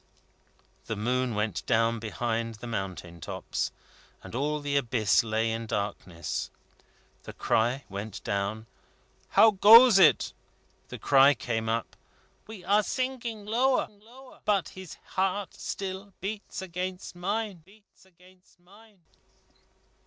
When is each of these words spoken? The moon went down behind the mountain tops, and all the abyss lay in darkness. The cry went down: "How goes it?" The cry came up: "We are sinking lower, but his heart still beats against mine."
The 0.87 0.95
moon 0.95 1.35
went 1.35 1.63
down 1.67 1.99
behind 1.99 2.55
the 2.55 2.65
mountain 2.65 3.21
tops, 3.21 3.71
and 4.23 4.33
all 4.33 4.59
the 4.59 4.75
abyss 4.75 5.23
lay 5.23 5.51
in 5.51 5.67
darkness. 5.67 6.49
The 7.21 7.33
cry 7.33 7.83
went 7.87 8.23
down: 8.23 8.65
"How 9.29 9.51
goes 9.51 9.99
it?" 9.99 10.33
The 10.87 10.97
cry 10.97 11.35
came 11.35 11.69
up: 11.69 11.95
"We 12.47 12.65
are 12.65 12.81
sinking 12.81 13.45
lower, 13.45 13.89
but 14.43 14.69
his 14.69 14.95
heart 15.05 15.53
still 15.53 16.13
beats 16.19 16.63
against 16.63 17.15
mine." 17.15 17.63